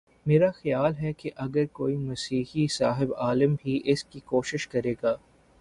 [0.25, 5.15] میرا خیال ہے کہ اگر کوئی مسیحی صاحب علم بھی اس کی کوشش کرے گا۔